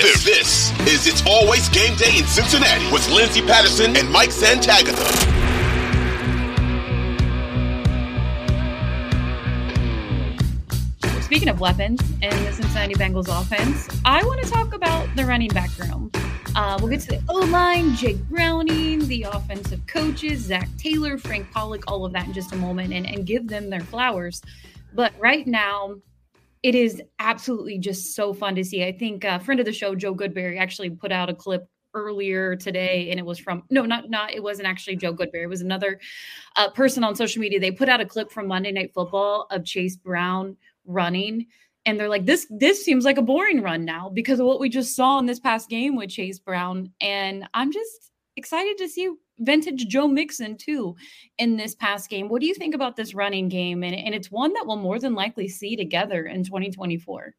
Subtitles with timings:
[0.00, 4.94] This, this is It's Always Game Day in Cincinnati with Lindsay Patterson and Mike Santagata.
[11.20, 15.50] Speaking of weapons in the Cincinnati Bengals offense, I want to talk about the running
[15.50, 16.12] back room.
[16.54, 21.50] Uh, we'll get to the O line, Jake Browning, the offensive coaches, Zac Taylor, Frank
[21.50, 24.42] Pollack, all of that in just a moment and, and give them their flowers.
[24.94, 25.96] But right now,
[26.62, 28.84] it is absolutely just so fun to see.
[28.84, 32.54] I think a friend of the show, Joe Goodberry, actually put out a clip earlier
[32.54, 35.44] today and it was from no not not it wasn't actually joe goodberry.
[35.44, 35.98] It was another
[36.56, 37.58] uh, person on social media.
[37.58, 41.46] They put out a clip from monday night football of chase brown running
[41.86, 44.68] and they're like this this seems like a boring run now because of what we
[44.68, 46.92] just saw in this past game with chase brown.
[47.00, 49.08] And i'm just excited to see
[49.38, 50.96] vintage Joe Mixon too
[51.38, 52.28] in this past game.
[52.28, 53.82] What do you think about this running game?
[53.82, 57.34] And, and it's one that we'll more than likely see together in 2024.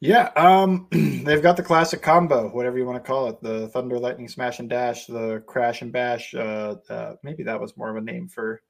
[0.00, 3.98] Yeah, um, they've got the classic combo, whatever you want to call it, the Thunder,
[3.98, 6.34] Lightning, Smash and Dash, the Crash and Bash.
[6.34, 8.60] Uh, uh, maybe that was more of a name for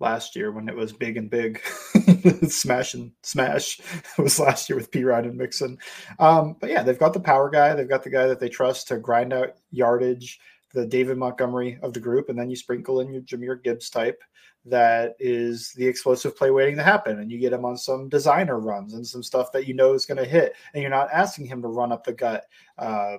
[0.00, 1.60] last year when it was big and big.
[2.48, 3.80] Smash and Smash
[4.18, 5.78] was last year with Perine and Mixon.
[6.18, 7.74] Um, but yeah, they've got the power guy.
[7.74, 10.38] They've got the guy that they trust to grind out yardage
[10.74, 14.22] the David Montgomery of the group, and then you sprinkle in your Jahmyr Gibbs type
[14.66, 17.20] that is the explosive play waiting to happen.
[17.20, 20.06] And you get him on some designer runs and some stuff that you know is
[20.06, 20.54] going to hit.
[20.72, 22.44] And you're not asking him to run up the gut
[22.78, 23.18] uh,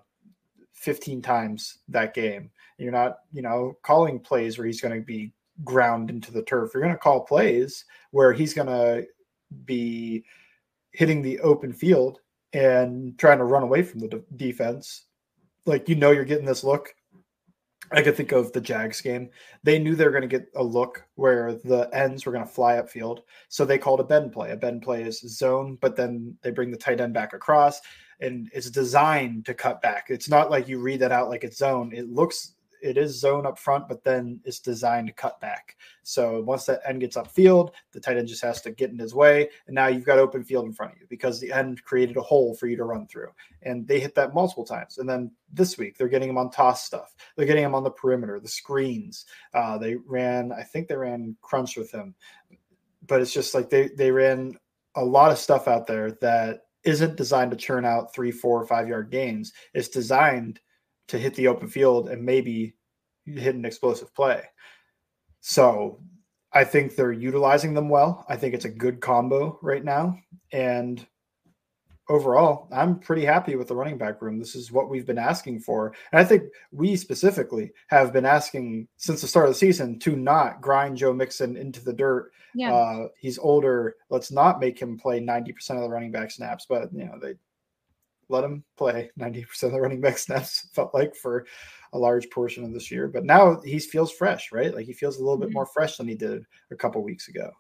[0.74, 2.50] 15 times that game.
[2.78, 5.34] You're not, you know, calling plays where he's going to be
[5.64, 6.72] ground into the turf.
[6.74, 9.06] You're going to call plays where he's going to
[9.66, 10.26] be
[10.92, 12.20] hitting the open field
[12.54, 15.06] and trying to run away from the de- defense.
[15.66, 16.94] Like, you know, you're getting this look
[17.92, 19.30] I could think of the Jags game.
[19.64, 22.52] They knew they were going to get a look where the ends were going to
[22.52, 23.20] fly upfield.
[23.50, 24.52] So they called a bend play.
[24.52, 27.82] A bend play is zone, but then they bring the tight end back across
[28.20, 30.08] and it's designed to cut back.
[30.10, 31.92] It's not like you read that out like it's zone.
[31.94, 32.55] It looks
[32.86, 35.76] it is zone up front, but then it's designed to cut back.
[36.04, 39.16] So once that end gets upfield, the tight end just has to get in his
[39.16, 42.18] way, and now you've got open field in front of you because the end created
[42.18, 43.30] a hole for you to run through.
[43.64, 45.00] And they hit that multiple times.
[45.00, 47.16] And then this week they're getting him on toss stuff.
[47.36, 49.26] They're getting him on the perimeter, the screens.
[49.54, 52.14] Uh, they ran, I think they ran crunch with him,
[53.08, 54.58] but it's just like they they ran
[54.96, 58.66] a lot of stuff out there that isn't designed to churn out three or four,
[58.66, 59.52] five yard gains.
[59.74, 60.60] It's designed
[61.08, 62.75] to hit the open field and maybe
[63.26, 64.44] hit an explosive play.
[65.42, 66.00] So
[66.54, 68.26] I think they're utilizing them well.
[68.30, 70.18] I think it's a good combo right now.
[70.52, 71.06] And
[72.10, 74.40] overall, I'm pretty happy with the running back room.
[74.40, 75.94] This is what we've been asking for.
[76.12, 80.16] And I think we specifically have been asking since the start of the season to
[80.16, 82.32] not grind Joe Mixon into the dirt.
[82.54, 82.74] Yeah.
[82.74, 83.96] Uh, he's older.
[84.10, 86.66] Let's not make him play 90% of the running back snaps.
[86.70, 87.34] But, you know, they
[88.30, 91.46] let him play 90% of the running back snaps, felt like for
[91.94, 93.08] a large portion of this year.
[93.08, 94.74] But now he feels fresh, right?
[94.74, 95.54] Like he feels a little bit mm-hmm.
[95.54, 97.52] more fresh than he did a couple weeks ago.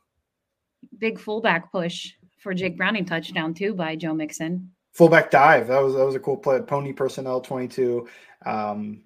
[1.00, 4.72] Big fullback push for Jake Browning touchdown too by Joe Mixon.
[4.94, 5.68] Fullback dive.
[5.68, 6.62] That was that was a cool play.
[6.62, 8.08] Pony personnel 22.
[8.46, 9.02] Um,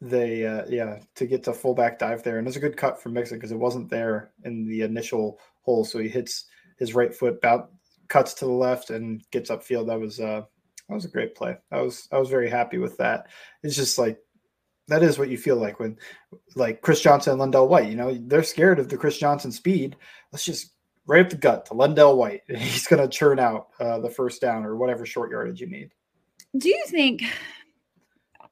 [0.00, 3.14] they uh, yeah to get to fullback dive there and it's a good cut from
[3.14, 6.46] Mixon because it wasn't there in the initial hole so he hits
[6.78, 7.70] his right foot about
[8.14, 9.88] cuts to the left and gets upfield.
[9.88, 10.42] That was uh
[10.88, 11.56] that was a great play.
[11.72, 13.26] I was I was very happy with that.
[13.64, 14.20] It's just like
[14.86, 15.98] that is what you feel like when
[16.54, 19.96] like Chris Johnson and LenDale White you know they're scared of the Chris Johnson speed.
[20.30, 20.74] Let's just
[21.06, 24.40] right up the gut to LenDale White he's going to churn out uh, the first
[24.40, 25.90] down or whatever short yardage you need.
[26.56, 27.24] Do you think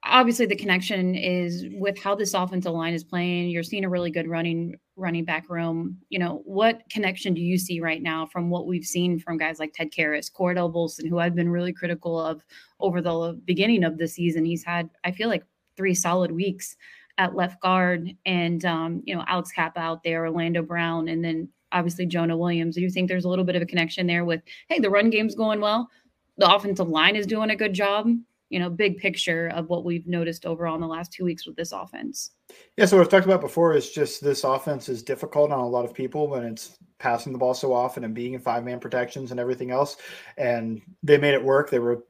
[0.03, 3.49] obviously the connection is with how this offensive line is playing.
[3.49, 5.97] You're seeing a really good running running back room.
[6.09, 9.59] You know, what connection do you see right now from what we've seen from guys
[9.59, 12.43] like Ted Karras, Cordell Volson, who I've been really critical of
[12.79, 14.45] over the beginning of the season.
[14.45, 15.43] He's had, I feel like,
[15.75, 16.75] three solid weeks
[17.17, 21.49] at left guard, and um, you know, Alex Cappa out there, Orlando Brown, and then
[21.71, 22.75] obviously Jonah Williams.
[22.75, 25.09] Do you think there's a little bit of a connection there with, hey, the run
[25.09, 25.89] game's going well,
[26.37, 28.07] the offensive line is doing a good job?
[28.49, 31.55] You know, big picture of what we've noticed overall in the last two weeks with
[31.55, 32.31] this offense.
[32.77, 35.67] Yeah, so what I've talked about before is just this offense is difficult on a
[35.67, 38.79] lot of people when it's passing the ball so often and being in five man
[38.79, 39.97] protections and everything else.
[40.37, 41.69] And they made it work.
[41.69, 42.03] They were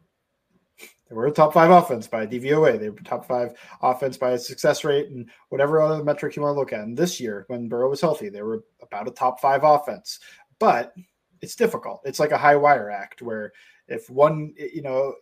[1.13, 2.79] they were a top five offense by DVOA.
[2.79, 6.59] They were top five offense by success rate and whatever other metric you want to
[6.59, 6.81] look at.
[6.81, 10.19] And this year, when Burrow was healthy, they were about a top five offense.
[10.59, 10.93] But
[11.41, 12.01] it's difficult.
[12.03, 13.51] It's like a high wire act where
[13.87, 15.13] if one, you know,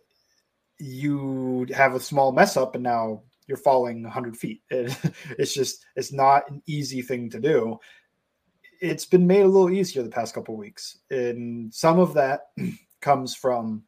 [0.78, 4.62] you have a small mess up and now you're falling 100 feet.
[4.70, 4.96] It,
[5.38, 7.78] it's just, it's not an easy thing to do.
[8.80, 10.98] It's been made a little easier the past couple weeks.
[11.10, 12.48] And some of that
[13.00, 13.84] comes from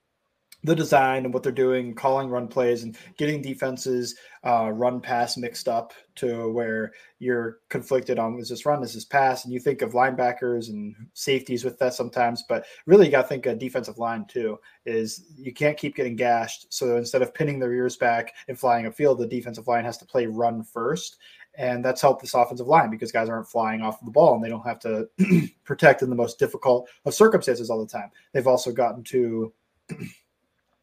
[0.64, 5.36] the design and what they're doing, calling run plays and getting defenses uh, run pass
[5.36, 9.60] mixed up to where you're conflicted on is this run, is this pass, and you
[9.60, 13.54] think of linebackers and safeties with that sometimes, but really you got to think a
[13.54, 14.58] defensive line too.
[14.86, 18.86] Is you can't keep getting gashed, so instead of pinning their ears back and flying
[18.86, 21.18] a field, the defensive line has to play run first.
[21.56, 24.48] And that's helped this offensive line because guys aren't flying off the ball and they
[24.48, 25.08] don't have to
[25.64, 28.10] protect in the most difficult of circumstances all the time.
[28.32, 29.52] They've also gotten to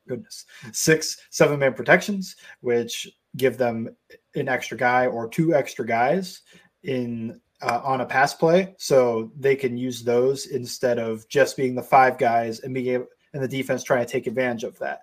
[0.07, 3.07] goodness, six seven man protections, which
[3.37, 3.89] give them
[4.35, 6.41] an extra guy or two extra guys
[6.83, 11.75] in uh, on a pass play, so they can use those instead of just being
[11.75, 15.01] the five guys and being able, and the defense trying to take advantage of that.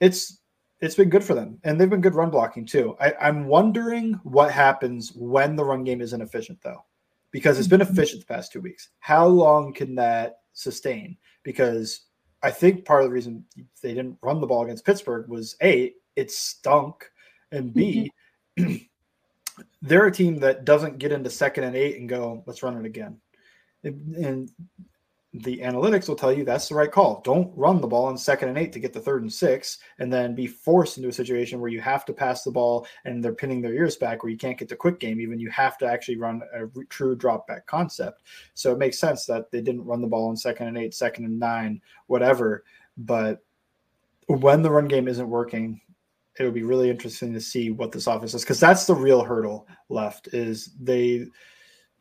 [0.00, 0.38] It's
[0.80, 2.96] it's been good for them, and they've been good run blocking too.
[3.00, 6.84] I, I'm wondering what happens when the run game is inefficient, though,
[7.30, 7.92] because it's been mm-hmm.
[7.92, 8.88] efficient the past two weeks.
[8.98, 11.16] How long can that sustain?
[11.44, 12.06] Because
[12.42, 13.44] I think part of the reason
[13.82, 17.10] they didn't run the ball against Pittsburgh was a it stunk,
[17.52, 18.10] and b
[18.58, 18.76] mm-hmm.
[19.82, 22.86] they're a team that doesn't get into second and eight and go let's run it
[22.86, 23.18] again,
[23.84, 24.50] and
[25.34, 27.22] the analytics will tell you that's the right call.
[27.24, 30.12] Don't run the ball on second and eight to get the third and six, and
[30.12, 33.34] then be forced into a situation where you have to pass the ball and they're
[33.34, 35.20] pinning their ears back, where you can't get the quick game.
[35.20, 38.22] Even you have to actually run a true drop back concept.
[38.52, 41.24] So it makes sense that they didn't run the ball on second and eight, second
[41.24, 42.64] and nine, whatever.
[42.98, 43.42] But
[44.26, 45.80] when the run game isn't working,
[46.38, 49.22] it would be really interesting to see what this offense is because that's the real
[49.22, 50.28] hurdle left.
[50.32, 51.26] Is they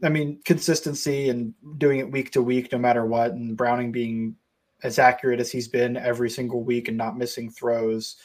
[0.03, 4.36] I mean, consistency and doing it week to week, no matter what, and Browning being
[4.83, 8.16] as accurate as he's been every single week and not missing throws,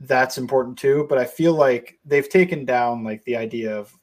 [0.00, 1.06] that's important too.
[1.08, 3.96] But I feel like they've taken down like the idea of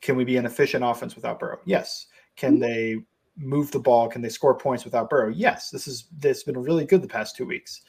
[0.00, 1.60] can we be an efficient offense without Burrow?
[1.64, 2.06] Yes.
[2.36, 2.62] Can mm-hmm.
[2.62, 2.96] they
[3.36, 4.08] move the ball?
[4.08, 5.30] Can they score points without Burrow?
[5.30, 5.70] Yes.
[5.70, 7.82] This is this has been really good the past two weeks.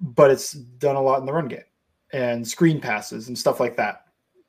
[0.00, 1.64] But it's done a lot in the run game
[2.12, 4.03] and screen passes and stuff like that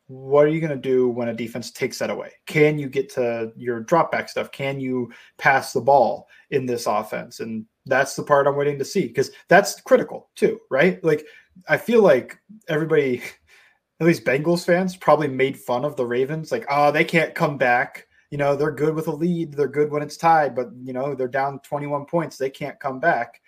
[0.07, 2.31] what are you going to do when a defense takes that away?
[2.45, 4.51] Can you get to your drop back stuff?
[4.51, 7.39] Can you pass the ball in this offense?
[7.39, 11.03] And that's the part I'm waiting to see because that's critical too, right?
[11.03, 11.25] Like,
[11.67, 13.23] I feel like everybody,
[13.99, 16.51] at least Bengals fans, probably made fun of the Ravens.
[16.51, 18.07] Like, oh, they can't come back.
[18.29, 19.53] You know, they're good with a lead.
[19.53, 22.37] They're good when it's tied, but, you know, they're down 21 points.
[22.37, 23.41] They can't come back.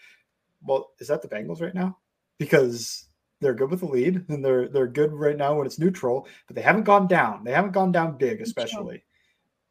[0.64, 1.98] Well, is that the Bengals right now?
[2.40, 3.07] Because
[3.40, 6.28] they're good with the lead, and they're they're good right now when it's neutral.
[6.48, 7.44] But they haven't gone down.
[7.44, 9.04] They haven't gone down big, especially.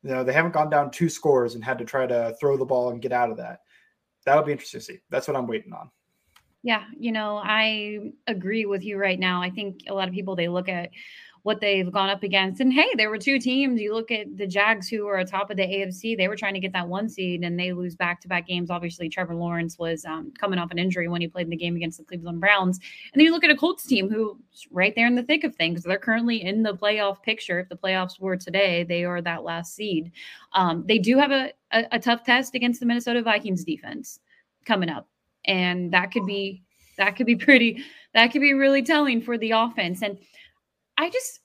[0.03, 2.65] You know, they haven't gone down two scores and had to try to throw the
[2.65, 3.61] ball and get out of that.
[4.25, 4.99] That'll be interesting to see.
[5.11, 5.91] That's what I'm waiting on.
[6.63, 9.41] Yeah, you know, I agree with you right now.
[9.41, 10.91] I think a lot of people they look at
[11.47, 12.61] what they've gone up against.
[12.61, 13.81] And hey, there were two teams.
[13.81, 16.61] You look at the Jags, who are atop of the AFC, they were trying to
[16.61, 18.69] get that one seed and they lose back to back games.
[18.69, 21.77] Obviously, Trevor Lawrence was um, coming off an injury when he played in the game
[21.77, 22.81] against the Cleveland Browns.
[23.13, 25.55] And then you look at a Colts team who's right there in the thick of
[25.55, 25.85] things.
[25.85, 27.61] They're currently in the playoff picture.
[27.61, 30.11] If the playoffs were today, they are that last seed.
[30.53, 34.19] Um, they do have a, a, a tough test against the Minnesota Vikings defense
[34.65, 35.07] coming up.
[35.45, 36.65] And that could be
[36.99, 37.85] that could be pretty
[38.15, 40.03] that could be really telling for the offense.
[40.03, 40.19] And
[40.99, 41.41] I just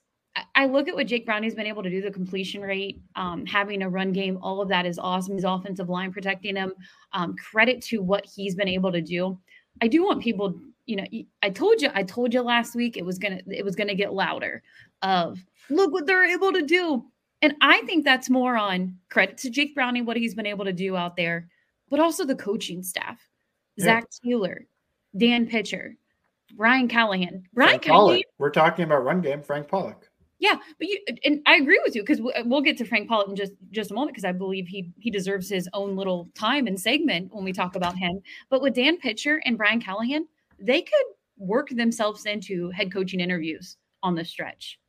[0.54, 3.82] I look at what Jake Browning's been able to do, the completion rate, um, having
[3.82, 5.34] a run game, all of that is awesome.
[5.34, 6.72] His offensive line protecting him.
[7.12, 9.38] Um, credit to what he's been able to do.
[9.82, 11.04] I do want people, you know,
[11.42, 14.14] I told you, I told you last week it was gonna, it was gonna get
[14.14, 14.62] louder.
[15.02, 17.04] Of look what they're able to do,
[17.42, 20.72] and I think that's more on credit to Jake Browning, what he's been able to
[20.72, 21.48] do out there,
[21.90, 23.20] but also the coaching staff,
[23.76, 23.84] yeah.
[23.84, 24.66] Zac Taylor,
[25.16, 25.96] Dan Pitcher,
[26.56, 27.44] Brian Callahan.
[27.52, 28.22] Brian Frank Callahan.
[28.38, 30.08] We're talking about run game, Frank Pollack.
[30.38, 33.36] Yeah, but you and I agree with you because we'll get to Frank Pollack in
[33.36, 36.78] just just a moment because I believe he he deserves his own little time and
[36.78, 38.20] segment when we talk about him.
[38.50, 40.26] But with Dan Pitcher and Brian Callahan,
[40.58, 41.06] they could
[41.36, 44.80] work themselves into head coaching interviews on the stretch.